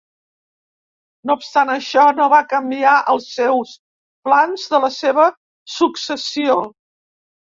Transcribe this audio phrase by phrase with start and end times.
[1.29, 3.73] No obstant això, no va canviar els seus
[4.29, 5.27] plans de la seva
[5.77, 6.57] successió.